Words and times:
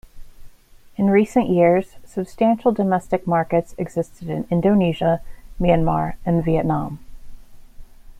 In 0.95 1.11
recent 1.11 1.47
years, 1.47 1.97
substantial 2.03 2.71
domestic 2.71 3.27
markets 3.27 3.75
existed 3.77 4.29
in 4.31 4.47
Indonesia, 4.49 5.21
Myanmar 5.59 6.15
and 6.25 6.43
Vietnam. 6.43 6.97